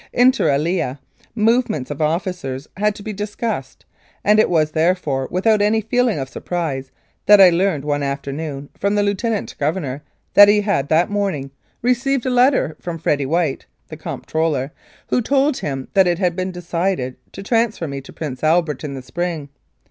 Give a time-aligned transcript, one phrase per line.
[0.13, 0.99] Inter alia,
[1.35, 3.85] movements of officers had to be discussed,
[4.23, 6.89] and it was, therefore, without any feeling of surprise
[7.27, 10.01] that I learned one afternoon from the Lieutenant Governor
[10.33, 11.51] that he had that morning
[11.83, 14.71] "re ceived a letter from Fred White," the Comptroller,
[15.09, 18.95] who told him that it had been decided to transfer me to Prince Albert in
[18.95, 19.49] the spring.